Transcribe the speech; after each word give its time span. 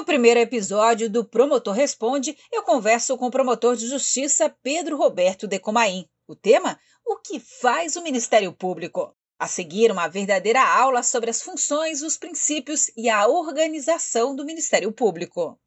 No 0.00 0.06
primeiro 0.06 0.40
episódio 0.40 1.10
do 1.10 1.22
Promotor 1.22 1.74
Responde, 1.74 2.34
eu 2.50 2.62
converso 2.62 3.18
com 3.18 3.26
o 3.26 3.30
promotor 3.30 3.76
de 3.76 3.86
justiça 3.86 4.48
Pedro 4.62 4.96
Roberto 4.96 5.46
Decomain. 5.46 6.08
O 6.26 6.34
tema: 6.34 6.80
O 7.04 7.18
que 7.18 7.38
faz 7.38 7.96
o 7.96 8.02
Ministério 8.02 8.50
Público? 8.50 9.14
A 9.38 9.46
seguir, 9.46 9.92
uma 9.92 10.08
verdadeira 10.08 10.66
aula 10.66 11.02
sobre 11.02 11.28
as 11.28 11.42
funções, 11.42 12.00
os 12.00 12.16
princípios 12.16 12.90
e 12.96 13.10
a 13.10 13.28
organização 13.28 14.34
do 14.34 14.42
Ministério 14.42 14.90
Público. 14.90 15.60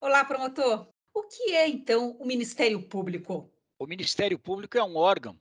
Olá, 0.00 0.24
promotor. 0.24 0.88
O 1.12 1.24
que 1.24 1.52
é, 1.52 1.68
então, 1.68 2.16
o 2.18 2.24
Ministério 2.24 2.80
Público? 2.80 3.52
O 3.78 3.86
Ministério 3.86 4.38
Público 4.38 4.78
é 4.78 4.82
um 4.82 4.96
órgão 4.96 5.38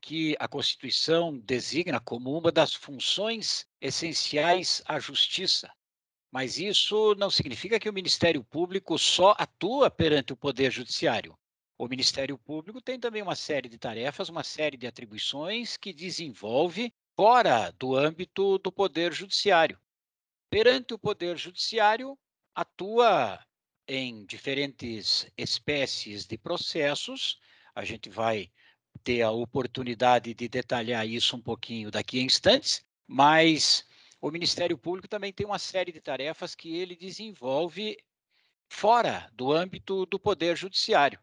que 0.00 0.34
a 0.40 0.48
Constituição 0.48 1.38
designa 1.38 2.00
como 2.00 2.36
uma 2.36 2.50
das 2.50 2.74
funções 2.74 3.64
essenciais 3.80 4.82
à 4.86 4.98
justiça, 4.98 5.70
mas 6.36 6.58
isso 6.58 7.14
não 7.14 7.30
significa 7.30 7.80
que 7.80 7.88
o 7.88 7.92
Ministério 7.94 8.44
Público 8.44 8.98
só 8.98 9.34
atua 9.38 9.90
perante 9.90 10.34
o 10.34 10.36
Poder 10.36 10.70
Judiciário. 10.70 11.34
O 11.78 11.88
Ministério 11.88 12.36
Público 12.36 12.78
tem 12.78 13.00
também 13.00 13.22
uma 13.22 13.34
série 13.34 13.70
de 13.70 13.78
tarefas, 13.78 14.28
uma 14.28 14.44
série 14.44 14.76
de 14.76 14.86
atribuições 14.86 15.78
que 15.78 15.94
desenvolve 15.94 16.92
fora 17.16 17.70
do 17.78 17.96
âmbito 17.96 18.58
do 18.58 18.70
Poder 18.70 19.14
Judiciário. 19.14 19.80
Perante 20.50 20.92
o 20.92 20.98
Poder 20.98 21.38
Judiciário, 21.38 22.18
atua 22.54 23.42
em 23.88 24.26
diferentes 24.26 25.26
espécies 25.38 26.26
de 26.26 26.36
processos. 26.36 27.40
A 27.74 27.82
gente 27.82 28.10
vai 28.10 28.52
ter 29.02 29.22
a 29.22 29.30
oportunidade 29.30 30.34
de 30.34 30.48
detalhar 30.48 31.08
isso 31.08 31.34
um 31.34 31.40
pouquinho 31.40 31.90
daqui 31.90 32.20
a 32.20 32.22
instantes, 32.22 32.84
mas 33.06 33.85
o 34.20 34.30
Ministério 34.30 34.78
Público 34.78 35.08
também 35.08 35.32
tem 35.32 35.46
uma 35.46 35.58
série 35.58 35.92
de 35.92 36.00
tarefas 36.00 36.54
que 36.54 36.76
ele 36.76 36.96
desenvolve 36.96 37.96
fora 38.68 39.30
do 39.32 39.52
âmbito 39.52 40.06
do 40.06 40.18
Poder 40.18 40.56
Judiciário. 40.56 41.20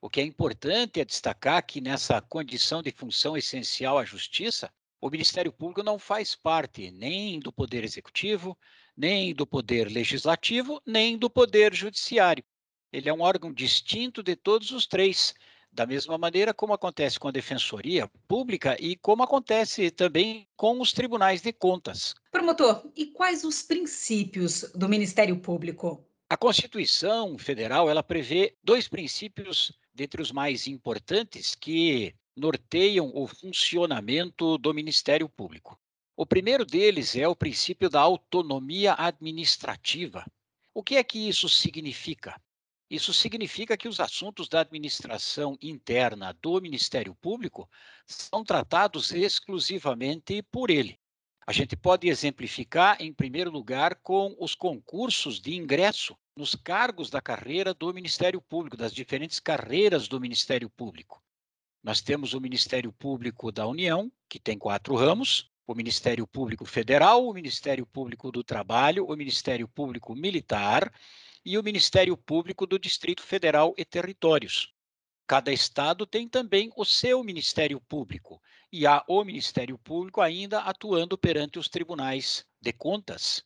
O 0.00 0.10
que 0.10 0.20
é 0.20 0.24
importante 0.24 1.00
é 1.00 1.04
destacar 1.04 1.64
que 1.64 1.80
nessa 1.80 2.20
condição 2.20 2.82
de 2.82 2.90
função 2.90 3.36
essencial 3.36 3.98
à 3.98 4.04
justiça, 4.04 4.70
o 5.00 5.08
Ministério 5.08 5.52
Público 5.52 5.82
não 5.82 5.98
faz 5.98 6.34
parte 6.34 6.90
nem 6.90 7.38
do 7.40 7.52
Poder 7.52 7.84
Executivo, 7.84 8.58
nem 8.96 9.34
do 9.34 9.46
Poder 9.46 9.90
Legislativo, 9.90 10.80
nem 10.86 11.16
do 11.16 11.30
Poder 11.30 11.74
Judiciário. 11.74 12.44
Ele 12.92 13.08
é 13.08 13.12
um 13.12 13.22
órgão 13.22 13.52
distinto 13.52 14.22
de 14.22 14.36
todos 14.36 14.70
os 14.70 14.86
três, 14.86 15.34
da 15.74 15.84
mesma 15.84 16.16
maneira 16.16 16.54
como 16.54 16.72
acontece 16.72 17.18
com 17.18 17.26
a 17.26 17.32
Defensoria 17.32 18.08
Pública 18.28 18.76
e 18.80 18.94
como 18.96 19.24
acontece 19.24 19.90
também 19.90 20.46
com 20.56 20.80
os 20.80 20.92
tribunais 20.92 21.42
de 21.42 21.52
contas. 21.52 22.14
Promotor, 22.30 22.90
e 22.96 23.06
quais 23.06 23.42
os 23.42 23.60
princípios 23.62 24.70
do 24.74 24.88
Ministério 24.88 25.36
Público? 25.36 26.06
A 26.30 26.36
Constituição 26.36 27.36
Federal, 27.36 27.90
ela 27.90 28.02
prevê 28.02 28.54
dois 28.62 28.86
princípios 28.86 29.72
dentre 29.92 30.22
os 30.22 30.30
mais 30.30 30.66
importantes 30.68 31.54
que 31.54 32.14
norteiam 32.36 33.10
o 33.14 33.26
funcionamento 33.26 34.56
do 34.58 34.72
Ministério 34.72 35.28
Público. 35.28 35.78
O 36.16 36.24
primeiro 36.24 36.64
deles 36.64 37.16
é 37.16 37.26
o 37.26 37.36
princípio 37.36 37.90
da 37.90 38.00
autonomia 38.00 38.94
administrativa. 38.96 40.24
O 40.72 40.82
que 40.82 40.96
é 40.96 41.04
que 41.04 41.28
isso 41.28 41.48
significa? 41.48 42.40
Isso 42.90 43.14
significa 43.14 43.76
que 43.76 43.88
os 43.88 43.98
assuntos 43.98 44.48
da 44.48 44.60
administração 44.60 45.56
interna 45.60 46.36
do 46.40 46.60
Ministério 46.60 47.14
Público 47.14 47.68
são 48.06 48.44
tratados 48.44 49.10
exclusivamente 49.10 50.42
por 50.42 50.70
ele. 50.70 50.98
A 51.46 51.52
gente 51.52 51.76
pode 51.76 52.08
exemplificar, 52.08 52.96
em 53.00 53.12
primeiro 53.12 53.50
lugar, 53.50 53.96
com 53.96 54.34
os 54.38 54.54
concursos 54.54 55.40
de 55.40 55.54
ingresso 55.54 56.16
nos 56.36 56.54
cargos 56.54 57.10
da 57.10 57.20
carreira 57.20 57.72
do 57.74 57.92
Ministério 57.92 58.40
Público, 58.40 58.76
das 58.76 58.92
diferentes 58.92 59.38
carreiras 59.38 60.08
do 60.08 60.20
Ministério 60.20 60.68
Público. 60.70 61.22
Nós 61.82 62.00
temos 62.00 62.32
o 62.32 62.40
Ministério 62.40 62.92
Público 62.92 63.52
da 63.52 63.66
União, 63.66 64.10
que 64.28 64.38
tem 64.38 64.58
quatro 64.58 64.94
ramos, 64.94 65.50
o 65.66 65.74
Ministério 65.74 66.26
Público 66.26 66.64
Federal, 66.64 67.26
o 67.26 67.32
Ministério 67.34 67.86
Público 67.86 68.32
do 68.32 68.42
Trabalho, 68.42 69.06
o 69.06 69.16
Ministério 69.16 69.68
Público 69.68 70.14
Militar 70.14 70.92
e 71.44 71.58
o 71.58 71.62
Ministério 71.62 72.16
Público 72.16 72.66
do 72.66 72.78
Distrito 72.78 73.22
Federal 73.22 73.74
e 73.76 73.84
Territórios. 73.84 74.72
Cada 75.26 75.52
estado 75.52 76.06
tem 76.06 76.28
também 76.28 76.70
o 76.76 76.84
seu 76.84 77.22
Ministério 77.24 77.80
Público 77.80 78.40
e 78.72 78.86
há 78.86 79.04
o 79.08 79.24
Ministério 79.24 79.78
Público 79.78 80.20
ainda 80.20 80.60
atuando 80.60 81.16
perante 81.16 81.58
os 81.58 81.68
tribunais 81.68 82.44
de 82.60 82.72
contas. 82.72 83.44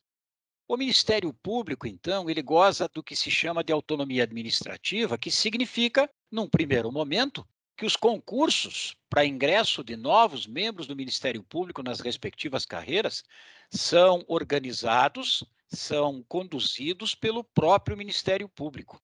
O 0.67 0.77
Ministério 0.77 1.33
Público, 1.33 1.87
então, 1.87 2.29
ele 2.29 2.43
goza 2.43 2.89
do 2.93 3.03
que 3.03 3.17
se 3.17 3.31
chama 3.31 3.65
de 3.65 3.73
autonomia 3.73 4.25
administrativa, 4.25 5.17
que 5.17 5.31
significa, 5.31 6.11
num 6.31 6.49
primeiro 6.49 6.93
momento, 6.93 7.47
que 7.77 7.87
os 7.87 7.97
concursos 7.97 8.97
para 9.09 9.25
ingresso 9.25 9.85
de 9.85 9.97
novos 9.97 10.47
membros 10.47 10.87
do 10.87 10.97
Ministério 10.97 11.43
Público 11.45 11.83
nas 11.83 12.01
respectivas 12.01 12.67
carreiras 12.67 13.23
são 13.71 14.25
organizados 14.27 15.45
são 15.69 16.23
conduzidos 16.29 17.15
pelo 17.15 17.45
próprio 17.45 17.97
Ministério 17.97 18.49
Público. 18.49 19.01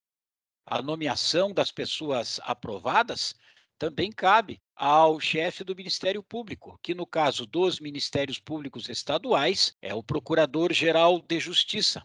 A 0.67 0.81
nomeação 0.81 1.53
das 1.53 1.71
pessoas 1.71 2.41
aprovadas 2.43 3.35
também 3.79 4.11
cabe 4.11 4.63
ao 4.75 5.21
chefe 5.21 5.63
do 5.63 5.77
Ministério 5.77 6.23
Público, 6.23 6.79
que 6.83 6.95
no 6.95 7.07
caso 7.07 7.47
dos 7.47 7.81
Ministérios 7.81 8.39
Públicos 8.39 8.89
Estaduais 8.89 9.77
é 9.83 9.95
o 9.95 10.03
Procurador-Geral 10.03 11.21
de 11.21 11.39
Justiça. 11.39 12.03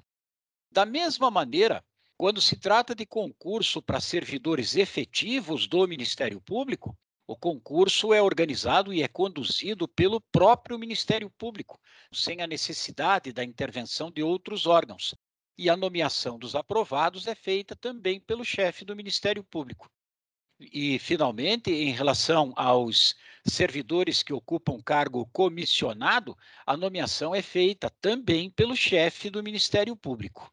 Da 0.71 0.85
mesma 0.85 1.31
maneira, 1.31 1.83
quando 2.17 2.41
se 2.41 2.57
trata 2.57 2.93
de 2.93 3.05
concurso 3.05 3.81
para 3.81 4.01
servidores 4.01 4.75
efetivos 4.75 5.67
do 5.67 5.87
Ministério 5.87 6.41
Público, 6.41 6.97
o 7.29 7.35
concurso 7.35 8.11
é 8.11 8.19
organizado 8.19 8.91
e 8.91 9.03
é 9.03 9.07
conduzido 9.07 9.87
pelo 9.87 10.19
próprio 10.19 10.79
Ministério 10.79 11.29
Público, 11.29 11.79
sem 12.11 12.41
a 12.41 12.47
necessidade 12.47 13.31
da 13.31 13.43
intervenção 13.43 14.09
de 14.09 14.23
outros 14.23 14.65
órgãos. 14.65 15.13
E 15.55 15.69
a 15.69 15.77
nomeação 15.77 16.39
dos 16.39 16.55
aprovados 16.55 17.27
é 17.27 17.35
feita 17.35 17.75
também 17.75 18.19
pelo 18.19 18.43
chefe 18.43 18.83
do 18.83 18.95
Ministério 18.95 19.43
Público. 19.43 19.87
E, 20.59 20.97
finalmente, 20.97 21.69
em 21.69 21.91
relação 21.91 22.51
aos 22.55 23.15
servidores 23.45 24.23
que 24.23 24.33
ocupam 24.33 24.81
cargo 24.81 25.29
comissionado, 25.31 26.35
a 26.65 26.75
nomeação 26.75 27.35
é 27.35 27.43
feita 27.43 27.91
também 28.01 28.49
pelo 28.49 28.75
chefe 28.75 29.29
do 29.29 29.43
Ministério 29.43 29.95
Público. 29.95 30.51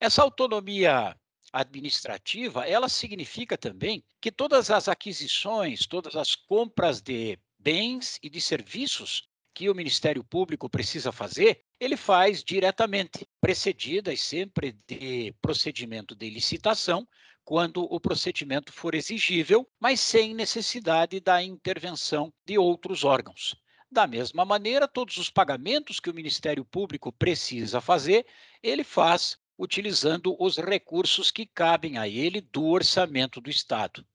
Essa 0.00 0.22
autonomia 0.22 1.16
administrativa, 1.52 2.66
ela 2.66 2.88
significa 2.88 3.58
também 3.58 4.02
que 4.20 4.32
todas 4.32 4.70
as 4.70 4.88
aquisições, 4.88 5.86
todas 5.86 6.16
as 6.16 6.34
compras 6.34 7.00
de 7.00 7.38
bens 7.58 8.18
e 8.22 8.30
de 8.30 8.40
serviços 8.40 9.28
que 9.54 9.68
o 9.68 9.74
Ministério 9.74 10.24
Público 10.24 10.68
precisa 10.68 11.12
fazer, 11.12 11.62
ele 11.78 11.96
faz 11.96 12.42
diretamente, 12.42 13.28
precedidas 13.40 14.20
sempre 14.20 14.78
de 14.88 15.34
procedimento 15.42 16.14
de 16.14 16.30
licitação, 16.30 17.06
quando 17.44 17.82
o 17.82 18.00
procedimento 18.00 18.72
for 18.72 18.94
exigível, 18.94 19.68
mas 19.80 20.00
sem 20.00 20.32
necessidade 20.32 21.20
da 21.20 21.42
intervenção 21.42 22.32
de 22.46 22.56
outros 22.56 23.04
órgãos. 23.04 23.54
Da 23.90 24.06
mesma 24.06 24.44
maneira, 24.44 24.88
todos 24.88 25.18
os 25.18 25.28
pagamentos 25.28 26.00
que 26.00 26.08
o 26.08 26.14
Ministério 26.14 26.64
Público 26.64 27.12
precisa 27.12 27.80
fazer, 27.80 28.26
ele 28.62 28.84
faz 28.84 29.36
utilizando 29.58 30.36
os 30.38 30.56
recursos 30.56 31.30
que 31.30 31.46
cabem 31.46 31.98
a 31.98 32.08
ele 32.08 32.40
do 32.40 32.64
orçamento 32.64 33.40
do 33.40 33.50
Estado. 33.50 34.06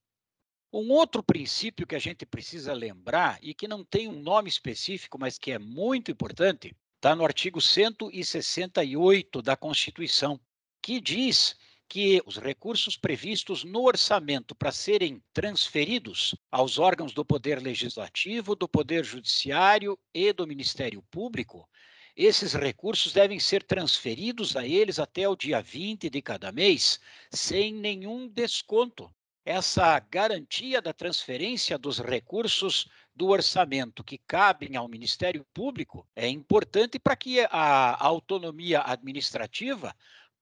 Um 0.71 0.91
outro 0.91 1.23
princípio 1.23 1.87
que 1.87 1.95
a 1.95 1.99
gente 1.99 2.25
precisa 2.25 2.73
lembrar 2.73 3.39
e 3.41 3.53
que 3.53 3.67
não 3.67 3.85
tem 3.85 4.07
um 4.07 4.21
nome 4.21 4.49
específico, 4.49 5.17
mas 5.17 5.37
que 5.37 5.51
é 5.51 5.57
muito 5.57 6.11
importante, 6.11 6.75
está 6.95 7.15
no 7.15 7.23
artigo 7.23 7.61
168 7.61 9.41
da 9.41 9.55
Constituição, 9.55 10.39
que 10.81 10.99
diz 10.99 11.55
que 11.89 12.21
os 12.25 12.37
recursos 12.37 12.97
previstos 12.97 13.63
no 13.63 13.83
orçamento 13.83 14.53
para 14.53 14.71
serem 14.71 15.23
transferidos 15.33 16.35
aos 16.51 16.77
órgãos 16.77 17.13
do 17.13 17.23
Poder 17.23 17.61
Legislativo, 17.61 18.55
do 18.55 18.67
Poder 18.67 19.05
Judiciário 19.05 19.97
e 20.13 20.33
do 20.33 20.45
Ministério 20.45 21.01
Público 21.09 21.67
esses 22.17 22.53
recursos 22.53 23.13
devem 23.13 23.39
ser 23.39 23.61
transferidos 23.61 24.55
a 24.55 24.65
eles 24.65 24.97
até 24.97 25.29
o 25.29 25.35
dia 25.35 25.61
20 25.61 26.09
de 26.09 26.19
cada 26.19 26.51
mês, 26.51 26.99
sem 27.31 27.71
nenhum 27.71 28.27
desconto. 28.27 29.13
Essa 29.45 29.99
garantia 29.99 30.81
da 30.81 30.91
transferência 30.91 31.77
dos 31.77 31.99
recursos 31.99 32.89
do 33.15 33.27
orçamento 33.27 34.03
que 34.03 34.17
cabem 34.17 34.75
ao 34.75 34.87
Ministério 34.89 35.45
Público 35.53 36.07
é 36.15 36.27
importante 36.27 36.97
para 36.97 37.15
que 37.15 37.39
a 37.51 38.03
autonomia 38.03 38.81
administrativa 38.83 39.95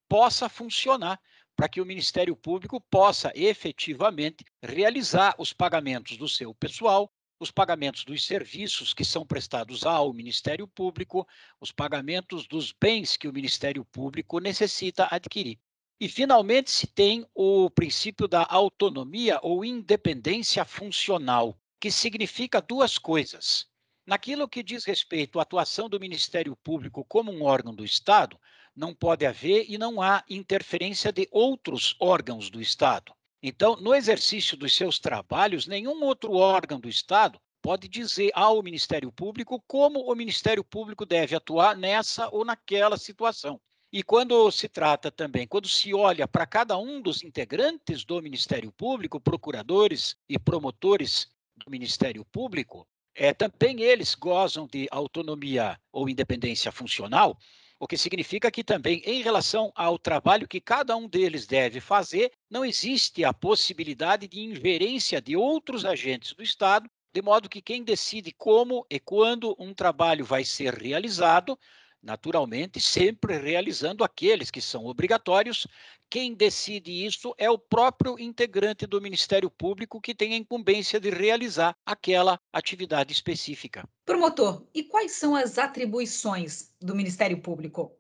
possa 0.08 0.48
funcionar, 0.48 1.20
para 1.58 1.68
que 1.68 1.82
o 1.82 1.86
Ministério 1.86 2.36
Público 2.38 2.80
possa 2.90 3.32
efetivamente 3.36 4.46
realizar 4.64 5.36
os 5.38 5.52
pagamentos 5.52 6.18
do 6.18 6.28
seu 6.28 6.56
pessoal, 6.56 7.12
os 7.40 7.52
pagamentos 7.52 8.06
dos 8.06 8.26
serviços 8.26 8.94
que 8.94 9.04
são 9.04 9.26
prestados 9.26 9.86
ao 9.86 10.14
Ministério 10.14 10.68
Público, 10.68 11.28
os 11.60 11.72
pagamentos 11.72 12.48
dos 12.48 12.72
bens 12.72 13.18
que 13.18 13.28
o 13.28 13.34
Ministério 13.34 13.84
Público 13.86 14.40
necessita 14.40 15.08
adquirir. 15.12 15.60
E, 16.00 16.10
finalmente, 16.10 16.72
se 16.72 16.88
tem 16.88 17.26
o 17.34 17.70
princípio 17.70 18.28
da 18.28 18.46
autonomia 18.50 19.40
ou 19.42 19.64
independência 19.64 20.66
funcional, 20.66 21.58
que 21.80 21.90
significa 21.92 22.62
duas 22.62 22.98
coisas. 22.98 23.68
Naquilo 24.06 24.48
que 24.48 24.62
diz 24.62 24.86
respeito 24.86 25.40
à 25.40 25.44
atuação 25.44 25.90
do 25.90 26.00
Ministério 26.00 26.56
Público 26.58 27.06
como 27.06 27.32
um 27.32 27.44
órgão 27.44 27.74
do 27.74 27.84
Estado, 27.84 28.40
não 28.76 28.94
pode 28.94 29.26
haver 29.26 29.66
e 29.70 29.78
não 29.78 30.02
há 30.02 30.24
interferência 30.30 31.12
de 31.12 31.28
outros 31.32 31.96
órgãos 32.00 32.50
do 32.50 32.62
Estado. 32.62 33.14
Então, 33.42 33.76
no 33.76 33.94
exercício 33.94 34.58
dos 34.58 34.76
seus 34.76 35.00
trabalhos, 35.00 35.68
nenhum 35.68 36.04
outro 36.04 36.34
órgão 36.34 36.80
do 36.80 36.90
Estado 36.90 37.40
pode 37.62 37.88
dizer 37.88 38.32
ao 38.34 38.62
Ministério 38.62 39.12
Público 39.12 39.64
como 39.68 40.00
o 40.02 40.16
Ministério 40.16 40.64
Público 40.64 41.06
deve 41.06 41.36
atuar 41.36 41.76
nessa 41.76 42.30
ou 42.30 42.46
naquela 42.46 42.98
situação. 42.98 43.60
E 43.92 44.04
quando 44.04 44.52
se 44.52 44.68
trata 44.68 45.10
também, 45.10 45.48
quando 45.48 45.68
se 45.68 45.94
olha 45.94 46.28
para 46.28 46.46
cada 46.46 46.78
um 46.78 47.02
dos 47.02 47.24
integrantes 47.24 48.04
do 48.04 48.22
Ministério 48.22 48.72
Público, 48.72 49.22
procuradores 49.22 50.16
e 50.28 50.38
promotores 50.38 51.28
do 51.56 51.72
Ministério 51.72 52.26
Público, 52.26 52.88
é, 53.16 53.34
também 53.34 53.82
eles 53.82 54.14
gozam 54.14 54.68
de 54.68 54.88
autonomia 54.92 55.80
ou 55.92 56.10
independência 56.10 56.72
funcional, 56.72 57.38
o 57.80 57.88
que 57.88 57.98
significa 57.98 58.50
que 58.50 58.64
também, 58.64 59.02
em 59.06 59.22
relação 59.22 59.72
ao 59.76 60.00
trabalho 60.00 60.48
que 60.48 60.62
cada 60.62 60.96
um 60.96 61.08
deles 61.08 61.46
deve 61.46 61.80
fazer, 61.80 62.32
não 62.50 62.64
existe 62.64 63.24
a 63.24 63.34
possibilidade 63.34 64.28
de 64.28 64.40
ingerência 64.40 65.22
de 65.22 65.36
outros 65.36 65.84
agentes 65.84 66.34
do 66.34 66.42
Estado, 66.42 66.90
de 67.14 67.22
modo 67.22 67.50
que 67.50 67.62
quem 67.62 67.84
decide 67.84 68.34
como 68.34 68.86
e 68.90 69.00
quando 69.00 69.56
um 69.60 69.74
trabalho 69.74 70.26
vai 70.26 70.44
ser 70.44 70.74
realizado 70.74 71.58
naturalmente, 72.06 72.80
sempre 72.80 73.38
realizando 73.38 74.04
aqueles 74.04 74.52
que 74.52 74.62
são 74.62 74.86
obrigatórios. 74.86 75.66
Quem 76.08 76.36
decide 76.36 76.92
isso 77.06 77.34
é 77.36 77.50
o 77.50 77.58
próprio 77.58 78.20
integrante 78.20 78.86
do 78.86 79.02
Ministério 79.02 79.50
Público 79.50 80.00
que 80.00 80.14
tem 80.14 80.34
a 80.34 80.38
incumbência 80.38 81.00
de 81.00 81.10
realizar 81.10 81.76
aquela 81.84 82.40
atividade 82.54 83.12
específica. 83.12 83.90
Promotor, 84.06 84.64
e 84.74 84.84
quais 84.84 85.14
são 85.14 85.36
as 85.36 85.58
atribuições 85.58 86.72
do 86.80 86.96
Ministério 86.96 87.42
Público? 87.42 87.92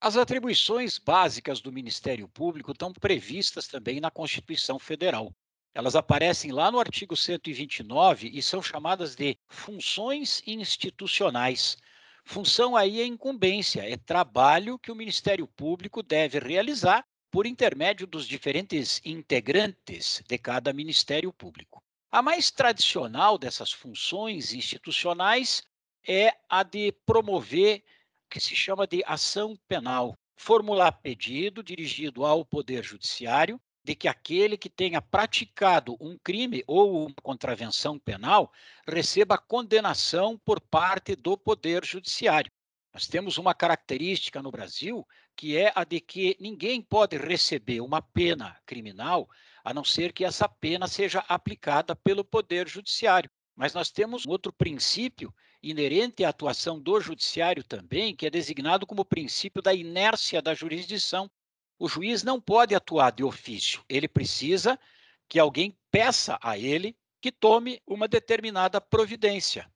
As 0.00 0.16
atribuições 0.16 0.98
básicas 0.98 1.60
do 1.60 1.70
Ministério 1.70 2.26
Público 2.26 2.72
estão 2.72 2.90
previstas 2.90 3.68
também 3.68 4.00
na 4.00 4.10
Constituição 4.10 4.78
Federal. 4.78 5.30
Elas 5.74 5.94
aparecem 5.94 6.50
lá 6.50 6.70
no 6.70 6.80
artigo 6.80 7.14
129 7.14 8.30
e 8.32 8.42
são 8.42 8.62
chamadas 8.62 9.14
de 9.14 9.36
funções 9.46 10.42
institucionais. 10.46 11.76
Função 12.24 12.76
aí 12.76 13.00
é 13.00 13.04
incumbência, 13.06 13.80
é 13.80 13.96
trabalho 13.96 14.78
que 14.78 14.92
o 14.92 14.94
Ministério 14.94 15.46
Público 15.46 16.02
deve 16.02 16.38
realizar 16.38 17.04
por 17.30 17.46
intermédio 17.46 18.06
dos 18.06 18.26
diferentes 18.26 19.00
integrantes 19.04 20.22
de 20.26 20.38
cada 20.38 20.72
Ministério 20.72 21.32
Público. 21.32 21.82
A 22.10 22.20
mais 22.20 22.50
tradicional 22.50 23.38
dessas 23.38 23.72
funções 23.72 24.52
institucionais 24.52 25.62
é 26.06 26.34
a 26.48 26.62
de 26.62 26.92
promover 27.06 27.84
o 28.26 28.30
que 28.30 28.40
se 28.40 28.56
chama 28.56 28.86
de 28.86 29.02
ação 29.06 29.56
penal, 29.68 30.18
formular 30.36 30.92
pedido 30.92 31.62
dirigido 31.62 32.24
ao 32.24 32.44
Poder 32.44 32.82
Judiciário 32.82 33.60
de 33.82 33.94
que 33.94 34.08
aquele 34.08 34.56
que 34.56 34.68
tenha 34.68 35.00
praticado 35.00 35.96
um 36.00 36.18
crime 36.18 36.62
ou 36.66 37.06
uma 37.06 37.14
contravenção 37.22 37.98
penal 37.98 38.52
receba 38.86 39.38
condenação 39.38 40.38
por 40.38 40.60
parte 40.60 41.16
do 41.16 41.36
Poder 41.36 41.84
Judiciário. 41.84 42.52
Nós 42.92 43.06
temos 43.06 43.38
uma 43.38 43.54
característica 43.54 44.42
no 44.42 44.50
Brasil 44.50 45.06
que 45.36 45.56
é 45.56 45.72
a 45.74 45.84
de 45.84 46.00
que 46.00 46.36
ninguém 46.38 46.82
pode 46.82 47.16
receber 47.16 47.80
uma 47.80 48.02
pena 48.02 48.60
criminal 48.66 49.28
a 49.64 49.72
não 49.72 49.84
ser 49.84 50.12
que 50.12 50.24
essa 50.24 50.48
pena 50.48 50.86
seja 50.86 51.24
aplicada 51.28 51.96
pelo 51.96 52.24
Poder 52.24 52.68
Judiciário. 52.68 53.30
Mas 53.54 53.72
nós 53.72 53.90
temos 53.90 54.26
outro 54.26 54.52
princípio 54.52 55.32
inerente 55.62 56.24
à 56.24 56.30
atuação 56.30 56.80
do 56.80 57.00
Judiciário 57.00 57.62
também, 57.62 58.14
que 58.14 58.26
é 58.26 58.30
designado 58.30 58.86
como 58.86 59.04
princípio 59.04 59.62
da 59.62 59.74
inércia 59.74 60.40
da 60.40 60.54
jurisdição, 60.54 61.30
o 61.80 61.88
juiz 61.88 62.22
não 62.22 62.38
pode 62.38 62.74
atuar 62.74 63.10
de 63.10 63.24
ofício, 63.24 63.82
ele 63.88 64.06
precisa 64.06 64.78
que 65.26 65.38
alguém 65.38 65.74
peça 65.90 66.38
a 66.42 66.58
ele 66.58 66.94
que 67.22 67.32
tome 67.32 67.80
uma 67.86 68.06
determinada 68.06 68.80
providência. 68.80 69.66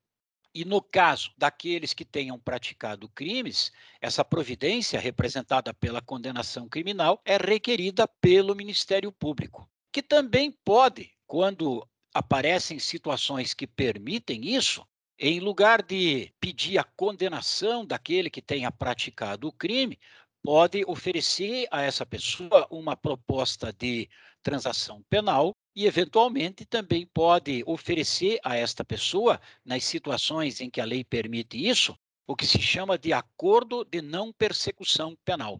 E 0.53 0.63
no 0.63 0.81
caso 0.81 1.31
daqueles 1.35 1.93
que 1.93 2.05
tenham 2.05 2.39
praticado 2.39 3.09
crimes, 3.09 3.71
essa 3.99 4.23
providência, 4.23 4.99
representada 4.99 5.73
pela 5.73 5.99
condenação 5.99 6.69
criminal, 6.69 7.19
é 7.25 7.37
requerida 7.37 8.07
pelo 8.07 8.55
Ministério 8.55 9.11
Público, 9.11 9.67
que 9.91 10.03
também 10.03 10.51
pode, 10.63 11.11
quando 11.25 11.85
aparecem 12.13 12.77
situações 12.77 13.53
que 13.53 13.65
permitem 13.65 14.45
isso, 14.45 14.87
em 15.17 15.39
lugar 15.39 15.81
de 15.81 16.31
pedir 16.39 16.77
a 16.77 16.83
condenação 16.83 17.85
daquele 17.85 18.29
que 18.29 18.41
tenha 18.41 18.71
praticado 18.71 19.47
o 19.47 19.51
crime, 19.51 19.97
pode 20.45 20.83
oferecer 20.85 21.67
a 21.71 21.81
essa 21.81 22.05
pessoa 22.05 22.67
uma 22.69 22.95
proposta 22.95 23.73
de 23.73 24.07
transação 24.43 25.01
penal 25.09 25.55
e, 25.75 25.87
eventualmente, 25.87 26.63
também 26.65 27.03
pode 27.07 27.63
oferecer 27.65 28.39
a 28.43 28.55
esta 28.55 28.85
pessoa, 28.85 29.41
nas 29.65 29.83
situações 29.83 30.61
em 30.61 30.69
que 30.69 30.79
a 30.79 30.85
lei 30.85 31.03
permite 31.03 31.57
isso, 31.57 31.97
o 32.27 32.35
que 32.35 32.45
se 32.45 32.61
chama 32.61 32.95
de 32.95 33.11
acordo 33.11 33.83
de 33.83 34.03
não 34.03 34.31
persecução 34.31 35.17
penal. 35.25 35.59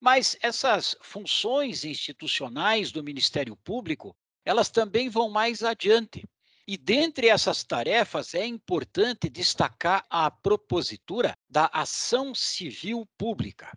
Mas 0.00 0.34
essas 0.40 0.96
funções 1.02 1.84
institucionais 1.84 2.90
do 2.90 3.04
Ministério 3.04 3.54
Público, 3.56 4.16
elas 4.46 4.70
também 4.70 5.10
vão 5.10 5.28
mais 5.28 5.62
adiante. 5.62 6.24
E 6.66 6.78
dentre 6.78 7.28
essas 7.28 7.62
tarefas 7.62 8.34
é 8.34 8.46
importante 8.46 9.28
destacar 9.28 10.06
a 10.08 10.30
propositura 10.30 11.36
da 11.50 11.68
ação 11.70 12.34
civil 12.34 13.06
pública. 13.18 13.70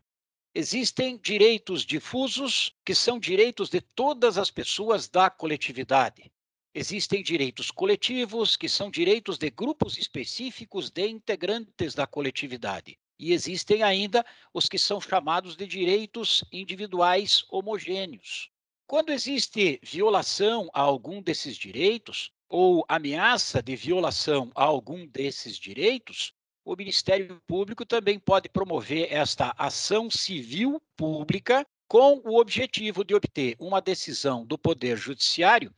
Existem 0.57 1.18
direitos 1.18 1.86
difusos, 1.86 2.74
que 2.86 2.96
são 2.96 3.19
direitos 3.19 3.69
de 3.69 3.81
todas 3.81 4.38
as 4.38 4.50
pessoas 4.50 5.10
da 5.10 5.30
coletividade. 5.30 6.31
Existem 6.74 7.22
direitos 7.22 7.69
coletivos, 7.69 8.56
que 8.56 8.69
são 8.69 8.90
direitos 8.90 9.38
de 9.38 9.50
grupos 9.50 9.98
específicos 9.98 10.90
de 10.90 11.10
integrantes 11.10 11.94
da 11.94 12.07
coletividade. 12.07 12.98
E 13.19 13.34
existem 13.34 13.84
ainda 13.84 14.25
os 14.53 14.70
que 14.70 14.80
são 14.80 15.01
chamados 15.01 15.58
de 15.58 15.68
direitos 15.68 16.41
individuais 16.53 17.44
homogêneos. 17.50 18.50
Quando 18.88 19.12
existe 19.12 19.77
violação 19.84 20.70
a 20.74 20.80
algum 20.80 21.22
desses 21.22 21.58
direitos, 21.58 22.32
ou 22.48 22.86
ameaça 22.88 23.62
de 23.62 23.75
violação 23.75 24.51
a 24.56 24.63
algum 24.63 25.06
desses 25.06 25.58
direitos, 25.58 26.34
o 26.65 26.75
Ministério 26.75 27.39
Público 27.45 27.86
também 27.86 28.17
pode 28.17 28.50
promover 28.50 29.13
esta 29.13 29.53
ação 29.55 30.10
civil 30.10 30.81
pública 30.98 31.65
com 31.88 32.19
o 32.25 32.39
objetivo 32.39 33.05
de 33.05 33.13
obter 33.13 33.55
uma 33.60 33.79
decisão 33.79 34.43
do 34.43 34.57
Poder 34.57 34.98
Judiciário 34.98 35.72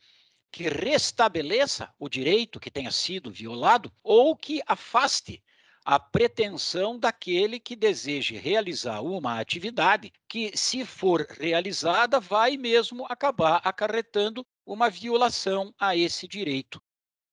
que 0.50 0.70
restabeleça 0.70 1.94
o 2.00 2.08
direito 2.08 2.60
que 2.60 2.72
tenha 2.72 2.90
sido 2.90 3.30
violado 3.30 3.92
ou 4.02 4.34
que 4.34 4.62
afaste 4.66 5.44
a 5.84 6.00
pretensão 6.00 6.98
daquele 6.98 7.60
que 7.60 7.76
deseje 7.76 8.38
realizar 8.38 9.02
uma 9.02 9.40
atividade 9.40 10.12
que, 10.28 10.52
se 10.56 10.86
for 10.86 11.26
realizada, 11.30 12.20
vai 12.20 12.56
mesmo 12.58 13.06
acabar 13.10 13.62
acarretando 13.64 14.46
uma 14.66 14.90
violação 14.90 15.74
a 15.78 15.96
esse 15.96 16.28
direito. 16.28 16.82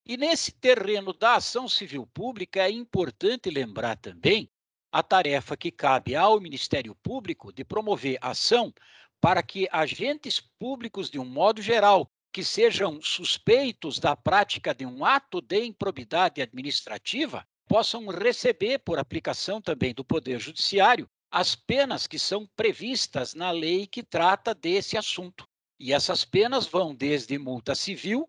E 0.06 0.18
nesse 0.18 0.52
terreno 0.52 1.14
da 1.14 1.36
ação 1.36 1.66
civil 1.66 2.06
pública, 2.06 2.60
é 2.60 2.70
importante 2.70 3.48
lembrar 3.48 3.96
também 3.96 4.50
a 4.92 5.02
tarefa 5.02 5.56
que 5.56 5.70
cabe 5.70 6.14
ao 6.14 6.38
Ministério 6.38 6.94
Público 6.96 7.50
de 7.50 7.64
promover 7.64 8.18
ação 8.20 8.72
para 9.18 9.42
que 9.42 9.66
agentes 9.72 10.38
públicos, 10.58 11.10
de 11.10 11.18
um 11.18 11.24
modo 11.24 11.62
geral, 11.62 12.10
que 12.30 12.44
sejam 12.44 13.00
suspeitos 13.00 13.98
da 13.98 14.14
prática 14.14 14.74
de 14.74 14.84
um 14.84 15.06
ato 15.06 15.40
de 15.40 15.64
improbidade 15.64 16.42
administrativa, 16.42 17.46
possam 17.66 18.06
receber, 18.08 18.80
por 18.80 18.98
aplicação 18.98 19.62
também 19.62 19.94
do 19.94 20.04
Poder 20.04 20.38
Judiciário, 20.38 21.08
as 21.30 21.54
penas 21.54 22.06
que 22.06 22.18
são 22.18 22.46
previstas 22.54 23.32
na 23.32 23.50
lei 23.50 23.86
que 23.86 24.02
trata 24.02 24.54
desse 24.54 24.98
assunto. 24.98 25.48
E 25.80 25.94
essas 25.94 26.26
penas 26.26 26.66
vão 26.66 26.94
desde 26.94 27.38
multa 27.38 27.74
civil 27.74 28.28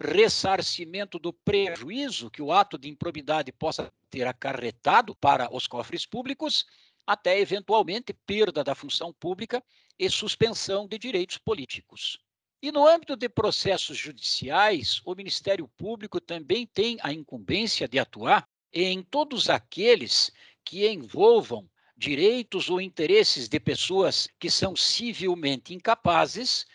ressarcimento 0.00 1.18
do 1.18 1.32
prejuízo 1.32 2.30
que 2.30 2.42
o 2.42 2.52
ato 2.52 2.78
de 2.78 2.88
improbidade 2.88 3.52
possa 3.52 3.92
ter 4.10 4.26
acarretado 4.26 5.14
para 5.14 5.54
os 5.54 5.66
cofres 5.66 6.04
públicos, 6.04 6.66
até 7.06 7.38
eventualmente 7.38 8.12
perda 8.12 8.62
da 8.64 8.74
função 8.74 9.12
pública 9.12 9.62
e 9.98 10.10
suspensão 10.10 10.86
de 10.86 10.98
direitos 10.98 11.38
políticos. 11.38 12.18
E 12.60 12.72
no 12.72 12.86
âmbito 12.86 13.16
de 13.16 13.28
processos 13.28 13.96
judiciais, 13.96 15.00
o 15.04 15.14
Ministério 15.14 15.68
Público 15.76 16.20
também 16.20 16.66
tem 16.66 16.98
a 17.02 17.12
incumbência 17.12 17.86
de 17.86 17.98
atuar 17.98 18.48
em 18.72 19.02
todos 19.02 19.48
aqueles 19.48 20.32
que 20.64 20.88
envolvam 20.88 21.68
direitos 21.96 22.68
ou 22.68 22.80
interesses 22.80 23.48
de 23.48 23.58
pessoas 23.58 24.28
que 24.38 24.50
são 24.50 24.74
civilmente 24.76 25.72
incapazes, 25.72 26.66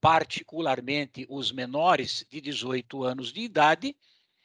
particularmente 0.00 1.26
os 1.28 1.52
menores 1.52 2.26
de 2.30 2.40
18 2.40 3.04
anos 3.04 3.32
de 3.32 3.40
idade, 3.40 3.96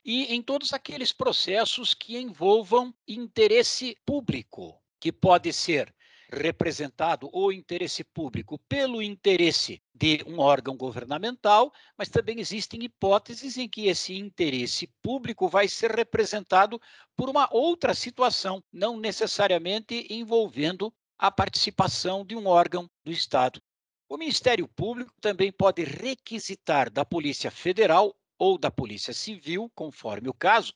e 0.04 0.36
em 0.36 0.42
todos 0.42 0.74
aqueles 0.74 1.12
processos 1.12 1.94
que 1.94 2.18
envolvam 2.18 2.94
interesse 3.08 3.98
público, 4.06 4.80
que 5.00 5.12
pode 5.12 5.52
ser 5.52 5.94
representado 6.32 7.30
o 7.32 7.52
interesse 7.52 8.04
público 8.04 8.60
pelo 8.68 9.02
interesse 9.02 9.82
de 9.94 10.24
um 10.28 10.40
órgão 10.40 10.76
governamental, 10.76 11.72
mas 11.98 12.10
também 12.10 12.40
existem 12.40 12.84
hipóteses 12.84 13.58
em 13.58 13.70
que 13.70 13.88
esse 13.88 14.16
interesse 14.16 14.88
público 15.02 15.48
vai 15.48 15.68
ser 15.68 15.92
representado 15.92 16.80
por 17.16 17.30
uma 17.30 17.48
outra 17.52 17.94
situação, 17.94 18.64
não 18.72 19.00
necessariamente 19.00 20.08
envolvendo 20.10 20.94
a 21.18 21.32
participação 21.32 22.26
de 22.26 22.36
um 22.36 22.48
órgão 22.48 22.90
do 23.04 23.12
Estado. 23.12 23.62
O 24.08 24.18
Ministério 24.18 24.68
Público 24.68 25.12
também 25.20 25.52
pode 25.52 25.84
requisitar 25.84 26.92
da 26.92 27.04
Polícia 27.04 27.50
Federal 27.50 28.16
ou 28.38 28.56
da 28.56 28.70
Polícia 28.70 29.14
Civil, 29.14 29.72
conforme 29.74 30.30
o 30.30 30.34
caso, 30.34 30.74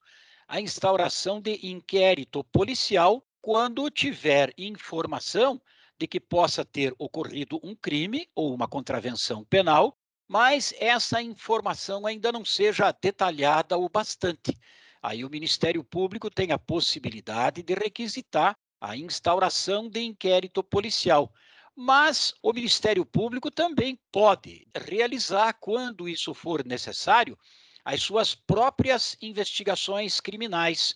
a 0.47 0.59
instauração 0.59 1.39
de 1.39 1.59
inquérito 1.67 2.43
policial 2.45 3.23
quando 3.39 3.87
tiver 3.91 4.51
informação 4.57 5.61
de 5.99 6.07
que 6.07 6.19
possa 6.19 6.65
ter 6.65 6.91
ocorrido 6.97 7.59
um 7.61 7.75
crime 7.75 8.27
ou 8.33 8.51
uma 8.51 8.67
contravenção 8.67 9.45
penal, 9.45 9.95
mas 10.27 10.73
essa 10.79 11.21
informação 11.21 12.07
ainda 12.07 12.31
não 12.31 12.43
seja 12.43 12.91
detalhada 12.91 13.77
o 13.77 13.87
bastante. 13.87 14.57
Aí 15.03 15.23
o 15.23 15.29
Ministério 15.29 15.83
Público 15.83 16.31
tem 16.31 16.51
a 16.51 16.57
possibilidade 16.57 17.61
de 17.61 17.75
requisitar 17.75 18.57
a 18.81 18.97
instauração 18.97 19.87
de 19.87 20.01
inquérito 20.01 20.63
policial. 20.63 21.31
Mas 21.75 22.33
o 22.41 22.51
Ministério 22.51 23.05
Público 23.05 23.49
também 23.49 23.99
pode 24.11 24.67
realizar, 24.75 25.53
quando 25.53 26.09
isso 26.09 26.33
for 26.33 26.65
necessário, 26.65 27.37
as 27.83 28.01
suas 28.01 28.35
próprias 28.35 29.17
investigações 29.21 30.19
criminais. 30.19 30.95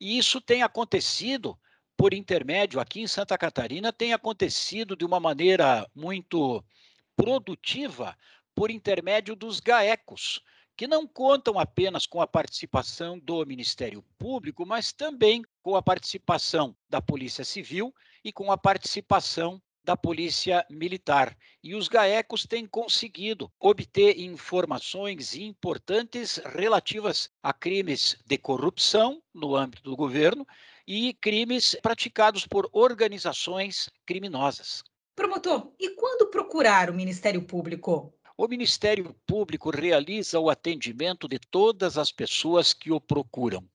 E 0.00 0.18
isso 0.18 0.40
tem 0.40 0.62
acontecido 0.62 1.58
por 1.96 2.14
intermédio, 2.14 2.80
aqui 2.80 3.00
em 3.00 3.06
Santa 3.06 3.38
Catarina, 3.38 3.92
tem 3.92 4.12
acontecido 4.12 4.96
de 4.96 5.04
uma 5.04 5.20
maneira 5.20 5.88
muito 5.94 6.64
produtiva 7.14 8.16
por 8.54 8.70
intermédio 8.70 9.36
dos 9.36 9.60
GAECOS, 9.60 10.40
que 10.76 10.86
não 10.86 11.06
contam 11.06 11.58
apenas 11.58 12.06
com 12.06 12.20
a 12.20 12.26
participação 12.26 13.18
do 13.18 13.44
Ministério 13.46 14.02
Público, 14.18 14.66
mas 14.66 14.92
também 14.92 15.42
com 15.62 15.76
a 15.76 15.82
participação 15.82 16.74
da 16.88 17.00
Polícia 17.00 17.44
Civil 17.44 17.94
e 18.24 18.32
com 18.32 18.50
a 18.50 18.58
participação 18.58 19.62
da 19.84 19.96
Polícia 19.96 20.64
Militar. 20.70 21.36
E 21.62 21.74
os 21.74 21.88
GAECOS 21.88 22.46
têm 22.46 22.66
conseguido 22.66 23.50
obter 23.58 24.18
informações 24.20 25.34
importantes 25.34 26.40
relativas 26.54 27.30
a 27.42 27.52
crimes 27.52 28.16
de 28.26 28.38
corrupção 28.38 29.22
no 29.34 29.56
âmbito 29.56 29.82
do 29.82 29.96
governo 29.96 30.46
e 30.86 31.14
crimes 31.14 31.76
praticados 31.82 32.46
por 32.46 32.68
organizações 32.72 33.88
criminosas. 34.06 34.82
Promotor, 35.14 35.72
e 35.78 35.90
quando 35.90 36.30
procurar 36.30 36.88
o 36.90 36.94
Ministério 36.94 37.42
Público? 37.42 38.14
O 38.36 38.48
Ministério 38.48 39.14
Público 39.26 39.70
realiza 39.70 40.40
o 40.40 40.48
atendimento 40.48 41.28
de 41.28 41.38
todas 41.38 41.98
as 41.98 42.10
pessoas 42.10 42.72
que 42.72 42.90
o 42.90 43.00
procuram. 43.00 43.68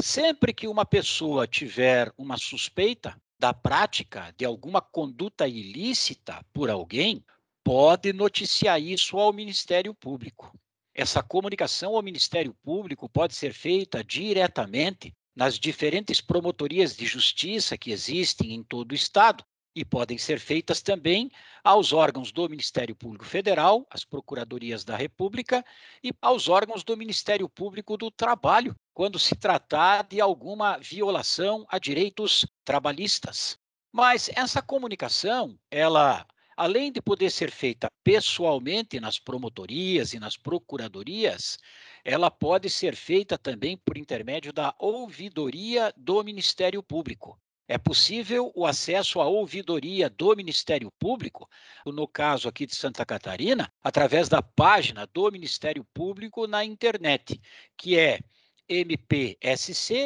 Sempre 0.00 0.52
que 0.52 0.68
uma 0.68 0.84
pessoa 0.84 1.46
tiver 1.46 2.12
uma 2.18 2.36
suspeita 2.36 3.18
da 3.44 3.52
prática 3.52 4.32
de 4.38 4.46
alguma 4.46 4.80
conduta 4.80 5.46
ilícita 5.46 6.42
por 6.50 6.70
alguém, 6.70 7.22
pode 7.62 8.10
noticiar 8.10 8.80
isso 8.80 9.18
ao 9.18 9.34
Ministério 9.34 9.94
Público. 9.94 10.58
Essa 10.94 11.22
comunicação 11.22 11.94
ao 11.94 12.00
Ministério 12.00 12.54
Público 12.62 13.06
pode 13.06 13.34
ser 13.34 13.52
feita 13.52 14.02
diretamente 14.02 15.14
nas 15.36 15.58
diferentes 15.58 16.22
promotorias 16.22 16.96
de 16.96 17.04
justiça 17.04 17.76
que 17.76 17.90
existem 17.90 18.54
em 18.54 18.62
todo 18.62 18.92
o 18.92 18.94
Estado 18.94 19.44
e 19.74 19.84
podem 19.84 20.16
ser 20.16 20.38
feitas 20.38 20.80
também 20.80 21.30
aos 21.62 21.92
órgãos 21.92 22.30
do 22.30 22.48
Ministério 22.48 22.94
Público 22.94 23.24
Federal, 23.24 23.86
às 23.90 24.04
procuradorias 24.04 24.84
da 24.84 24.96
República 24.96 25.64
e 26.02 26.12
aos 26.22 26.48
órgãos 26.48 26.84
do 26.84 26.96
Ministério 26.96 27.48
Público 27.48 27.96
do 27.96 28.10
Trabalho, 28.10 28.76
quando 28.92 29.18
se 29.18 29.34
tratar 29.34 30.04
de 30.04 30.20
alguma 30.20 30.78
violação 30.78 31.66
a 31.68 31.78
direitos 31.78 32.46
trabalhistas. 32.64 33.58
Mas 33.92 34.30
essa 34.34 34.62
comunicação, 34.62 35.58
ela 35.70 36.26
além 36.56 36.92
de 36.92 37.02
poder 37.02 37.30
ser 37.30 37.50
feita 37.50 37.88
pessoalmente 38.02 39.00
nas 39.00 39.18
promotorias 39.18 40.12
e 40.12 40.20
nas 40.20 40.36
procuradorias, 40.36 41.58
ela 42.04 42.30
pode 42.30 42.70
ser 42.70 42.94
feita 42.94 43.36
também 43.36 43.76
por 43.76 43.98
intermédio 43.98 44.52
da 44.52 44.74
ouvidoria 44.78 45.92
do 45.96 46.22
Ministério 46.22 46.82
Público. 46.82 47.38
É 47.66 47.78
possível 47.78 48.52
o 48.54 48.66
acesso 48.66 49.22
à 49.22 49.26
ouvidoria 49.26 50.10
do 50.10 50.36
Ministério 50.36 50.90
Público, 50.98 51.48
no 51.86 52.06
caso 52.06 52.46
aqui 52.46 52.66
de 52.66 52.76
Santa 52.76 53.06
Catarina, 53.06 53.72
através 53.82 54.28
da 54.28 54.42
página 54.42 55.06
do 55.06 55.30
Ministério 55.32 55.82
Público 55.94 56.46
na 56.46 56.62
internet, 56.62 57.40
que 57.74 57.98
é 57.98 58.20
mpsc.mp.br. 58.68 60.04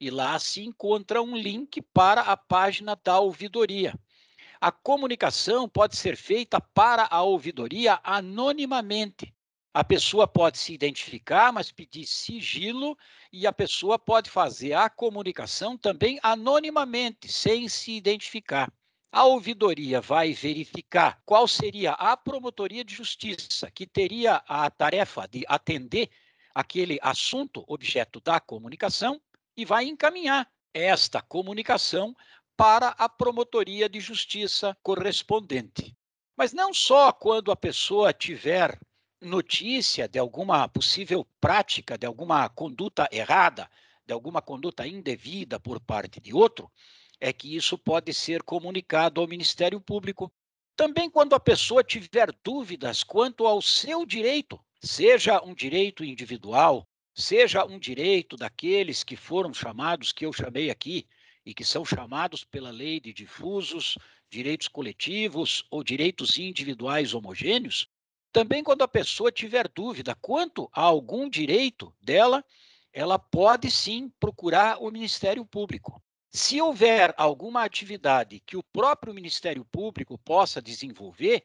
E 0.00 0.10
lá 0.10 0.38
se 0.38 0.62
encontra 0.62 1.20
um 1.20 1.36
link 1.36 1.82
para 1.82 2.22
a 2.22 2.36
página 2.36 2.98
da 3.04 3.20
ouvidoria. 3.20 3.94
A 4.58 4.72
comunicação 4.72 5.68
pode 5.68 5.98
ser 5.98 6.16
feita 6.16 6.58
para 6.60 7.06
a 7.10 7.22
ouvidoria 7.22 8.00
anonimamente. 8.02 9.34
A 9.74 9.84
pessoa 9.84 10.26
pode 10.26 10.58
se 10.58 10.72
identificar, 10.72 11.52
mas 11.52 11.70
pedir 11.70 12.06
sigilo, 12.06 12.96
e 13.32 13.46
a 13.46 13.52
pessoa 13.52 13.98
pode 13.98 14.30
fazer 14.30 14.72
a 14.72 14.88
comunicação 14.88 15.76
também 15.76 16.18
anonimamente, 16.22 17.30
sem 17.30 17.68
se 17.68 17.92
identificar. 17.92 18.72
A 19.12 19.24
ouvidoria 19.24 20.00
vai 20.00 20.32
verificar 20.32 21.22
qual 21.24 21.46
seria 21.46 21.92
a 21.92 22.16
promotoria 22.16 22.84
de 22.84 22.94
justiça 22.94 23.70
que 23.70 23.86
teria 23.86 24.42
a 24.46 24.70
tarefa 24.70 25.26
de 25.26 25.44
atender 25.46 26.10
aquele 26.54 26.98
assunto 27.02 27.64
objeto 27.66 28.20
da 28.20 28.40
comunicação 28.40 29.20
e 29.56 29.64
vai 29.64 29.84
encaminhar 29.84 30.50
esta 30.74 31.22
comunicação 31.22 32.14
para 32.56 32.88
a 32.88 33.08
promotoria 33.08 33.88
de 33.88 34.00
justiça 34.00 34.76
correspondente. 34.82 35.96
Mas 36.36 36.52
não 36.52 36.74
só 36.74 37.12
quando 37.12 37.50
a 37.50 37.56
pessoa 37.56 38.12
tiver 38.12 38.78
notícia 39.20 40.08
de 40.08 40.18
alguma 40.18 40.68
possível 40.68 41.26
prática, 41.40 41.98
de 41.98 42.06
alguma 42.06 42.48
conduta 42.48 43.08
errada, 43.10 43.68
de 44.06 44.12
alguma 44.12 44.40
conduta 44.40 44.86
indevida 44.86 45.58
por 45.58 45.80
parte 45.80 46.20
de 46.20 46.32
outro, 46.32 46.70
é 47.20 47.32
que 47.32 47.54
isso 47.54 47.76
pode 47.76 48.14
ser 48.14 48.42
comunicado 48.42 49.20
ao 49.20 49.26
Ministério 49.26 49.80
Público. 49.80 50.32
Também 50.76 51.10
quando 51.10 51.34
a 51.34 51.40
pessoa 51.40 51.82
tiver 51.82 52.32
dúvidas 52.44 53.02
quanto 53.02 53.46
ao 53.46 53.60
seu 53.60 54.06
direito, 54.06 54.60
seja 54.80 55.42
um 55.42 55.52
direito 55.52 56.04
individual, 56.04 56.88
seja 57.12 57.64
um 57.64 57.78
direito 57.78 58.36
daqueles 58.36 59.02
que 59.02 59.16
foram 59.16 59.52
chamados, 59.52 60.12
que 60.12 60.24
eu 60.24 60.32
chamei 60.32 60.70
aqui, 60.70 61.06
e 61.44 61.52
que 61.52 61.64
são 61.64 61.84
chamados 61.84 62.44
pela 62.44 62.70
lei 62.70 63.00
de 63.00 63.12
difusos, 63.12 63.98
direitos 64.30 64.68
coletivos 64.68 65.64
ou 65.70 65.82
direitos 65.82 66.38
individuais 66.38 67.14
homogêneos, 67.14 67.88
também 68.32 68.62
quando 68.62 68.82
a 68.82 68.88
pessoa 68.88 69.32
tiver 69.32 69.68
dúvida 69.68 70.14
quanto 70.20 70.68
a 70.72 70.82
algum 70.82 71.28
direito 71.28 71.94
dela, 72.00 72.44
ela 72.92 73.18
pode 73.18 73.70
sim 73.70 74.10
procurar 74.20 74.82
o 74.82 74.90
Ministério 74.90 75.44
Público. 75.44 76.02
Se 76.30 76.60
houver 76.60 77.14
alguma 77.16 77.64
atividade 77.64 78.40
que 78.40 78.56
o 78.56 78.62
próprio 78.62 79.14
Ministério 79.14 79.64
Público 79.64 80.18
possa 80.18 80.60
desenvolver, 80.60 81.44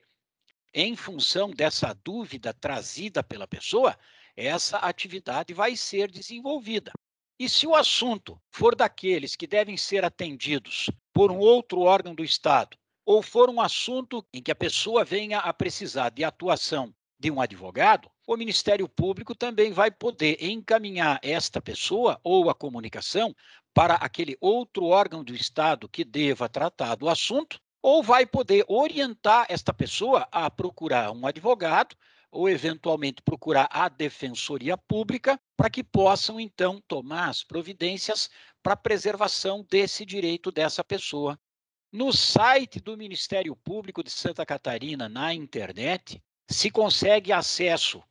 em 0.73 0.95
função 0.95 1.51
dessa 1.51 1.93
dúvida 2.03 2.53
trazida 2.53 3.23
pela 3.23 3.47
pessoa, 3.47 3.97
essa 4.35 4.77
atividade 4.77 5.53
vai 5.53 5.75
ser 5.75 6.09
desenvolvida. 6.09 6.91
E 7.39 7.47
se 7.47 7.67
o 7.67 7.75
assunto 7.75 8.41
for 8.51 8.75
daqueles 8.75 9.35
que 9.35 9.47
devem 9.47 9.77
ser 9.77 10.03
atendidos 10.03 10.89
por 11.13 11.31
um 11.31 11.37
outro 11.37 11.81
órgão 11.81 12.13
do 12.15 12.23
Estado, 12.23 12.77
ou 13.05 13.21
for 13.21 13.49
um 13.49 13.59
assunto 13.59 14.25
em 14.33 14.41
que 14.41 14.51
a 14.51 14.55
pessoa 14.55 15.03
venha 15.03 15.39
a 15.39 15.53
precisar 15.53 16.09
de 16.09 16.23
atuação 16.23 16.93
de 17.19 17.31
um 17.31 17.39
advogado, 17.39 18.09
o 18.27 18.35
Ministério 18.35 18.87
Público 18.87 19.33
também 19.33 19.71
vai 19.71 19.89
poder 19.89 20.43
encaminhar 20.43 21.19
esta 21.21 21.61
pessoa 21.61 22.19
ou 22.23 22.49
a 22.49 22.55
comunicação 22.55 23.33
para 23.73 23.95
aquele 23.95 24.37
outro 24.39 24.85
órgão 24.85 25.23
do 25.23 25.33
Estado 25.33 25.89
que 25.89 26.03
deva 26.03 26.49
tratar 26.49 26.95
do 26.95 27.09
assunto 27.09 27.59
ou 27.81 28.01
vai 28.01 28.25
poder 28.25 28.63
orientar 28.67 29.45
esta 29.49 29.73
pessoa 29.73 30.27
a 30.31 30.49
procurar 30.49 31.11
um 31.11 31.25
advogado 31.25 31.95
ou 32.31 32.49
eventualmente 32.49 33.21
procurar 33.21 33.67
a 33.71 33.87
defensoria 33.87 34.77
pública 34.77 35.39
para 35.55 35.69
que 35.69 35.83
possam 35.83 36.39
então 36.39 36.81
tomar 36.87 37.29
as 37.29 37.43
providências 37.43 38.29
para 38.61 38.73
a 38.73 38.77
preservação 38.77 39.65
desse 39.69 40.05
direito 40.05 40.51
dessa 40.51 40.83
pessoa. 40.83 41.37
No 41.95 42.11
site 42.11 42.79
do 42.79 42.97
Ministério 42.97 43.55
Público 43.55 44.03
de 44.03 44.09
Santa 44.09 44.43
Catarina, 44.43 45.07
na 45.07 45.31
internet, 45.31 46.19
se 46.49 46.71
consegue 46.71 47.31
acesso 47.31 48.01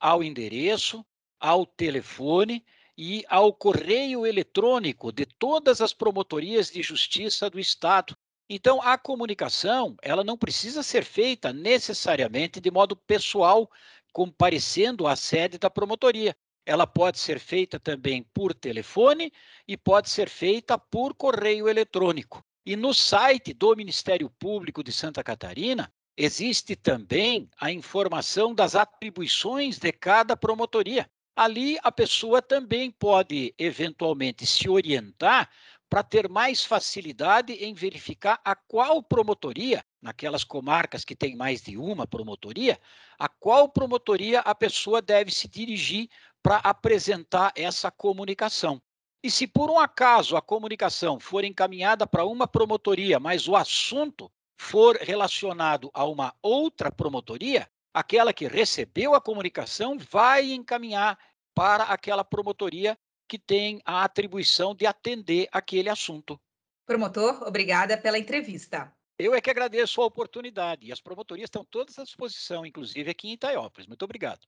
ao 0.00 0.20
endereço, 0.20 1.06
ao 1.38 1.64
telefone 1.64 2.64
e 2.98 3.24
ao 3.28 3.52
correio 3.52 4.26
eletrônico 4.26 5.12
de 5.12 5.24
todas 5.24 5.80
as 5.80 5.94
promotorias 5.94 6.72
de 6.72 6.82
justiça 6.82 7.48
do 7.48 7.60
estado. 7.60 8.16
Então, 8.48 8.82
a 8.82 8.98
comunicação, 8.98 9.94
ela 10.02 10.24
não 10.24 10.36
precisa 10.36 10.82
ser 10.82 11.04
feita 11.04 11.52
necessariamente 11.52 12.60
de 12.60 12.68
modo 12.68 12.96
pessoal, 12.96 13.70
comparecendo 14.12 15.06
à 15.06 15.14
sede 15.14 15.56
da 15.56 15.70
promotoria. 15.70 16.36
Ela 16.66 16.84
pode 16.84 17.20
ser 17.20 17.38
feita 17.38 17.78
também 17.78 18.24
por 18.34 18.52
telefone 18.52 19.32
e 19.68 19.76
pode 19.76 20.10
ser 20.10 20.28
feita 20.28 20.76
por 20.76 21.14
correio 21.14 21.68
eletrônico. 21.68 22.44
E 22.70 22.76
no 22.76 22.94
site 22.94 23.52
do 23.52 23.74
Ministério 23.74 24.30
Público 24.30 24.84
de 24.84 24.92
Santa 24.92 25.24
Catarina, 25.24 25.92
existe 26.16 26.76
também 26.76 27.50
a 27.60 27.72
informação 27.72 28.54
das 28.54 28.76
atribuições 28.76 29.76
de 29.76 29.90
cada 29.90 30.36
promotoria. 30.36 31.10
Ali 31.34 31.78
a 31.82 31.90
pessoa 31.90 32.40
também 32.40 32.92
pode 32.92 33.52
eventualmente 33.58 34.46
se 34.46 34.68
orientar 34.68 35.50
para 35.88 36.04
ter 36.04 36.28
mais 36.28 36.64
facilidade 36.64 37.54
em 37.54 37.74
verificar 37.74 38.40
a 38.44 38.54
qual 38.54 39.02
promotoria, 39.02 39.84
naquelas 40.00 40.44
comarcas 40.44 41.04
que 41.04 41.16
tem 41.16 41.34
mais 41.34 41.60
de 41.60 41.76
uma 41.76 42.06
promotoria, 42.06 42.78
a 43.18 43.28
qual 43.28 43.68
promotoria 43.68 44.38
a 44.42 44.54
pessoa 44.54 45.02
deve 45.02 45.32
se 45.32 45.48
dirigir 45.48 46.08
para 46.40 46.58
apresentar 46.58 47.52
essa 47.56 47.90
comunicação. 47.90 48.80
E 49.22 49.30
se 49.30 49.46
por 49.46 49.70
um 49.70 49.78
acaso 49.78 50.36
a 50.36 50.42
comunicação 50.42 51.20
for 51.20 51.44
encaminhada 51.44 52.06
para 52.06 52.24
uma 52.24 52.48
promotoria, 52.48 53.20
mas 53.20 53.46
o 53.46 53.54
assunto 53.54 54.32
for 54.58 54.96
relacionado 54.96 55.90
a 55.92 56.04
uma 56.06 56.34
outra 56.42 56.90
promotoria, 56.90 57.68
aquela 57.92 58.32
que 58.32 58.46
recebeu 58.46 59.14
a 59.14 59.20
comunicação 59.20 59.98
vai 59.98 60.52
encaminhar 60.52 61.18
para 61.54 61.84
aquela 61.84 62.24
promotoria 62.24 62.98
que 63.28 63.38
tem 63.38 63.80
a 63.84 64.04
atribuição 64.04 64.74
de 64.74 64.86
atender 64.86 65.48
aquele 65.52 65.88
assunto. 65.88 66.40
Promotor, 66.86 67.42
obrigada 67.46 67.96
pela 67.96 68.18
entrevista. 68.18 68.92
Eu 69.18 69.34
é 69.34 69.40
que 69.40 69.50
agradeço 69.50 70.00
a 70.00 70.06
oportunidade 70.06 70.86
e 70.86 70.92
as 70.92 71.00
promotorias 71.00 71.46
estão 71.46 71.62
todas 71.62 71.98
à 71.98 72.04
disposição, 72.04 72.64
inclusive 72.64 73.10
aqui 73.10 73.28
em 73.28 73.34
Itaiópolis. 73.34 73.86
Muito 73.86 74.02
obrigado. 74.02 74.40